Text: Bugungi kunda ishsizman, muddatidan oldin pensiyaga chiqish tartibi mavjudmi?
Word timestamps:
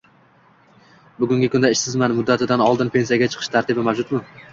Bugungi 1.19 1.49
kunda 1.55 1.69
ishsizman, 1.75 2.15
muddatidan 2.19 2.63
oldin 2.69 2.89
pensiyaga 2.97 3.29
chiqish 3.35 3.51
tartibi 3.57 3.85
mavjudmi? 3.91 4.23